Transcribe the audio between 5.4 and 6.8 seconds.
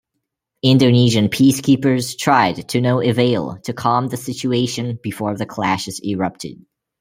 clashes erupted.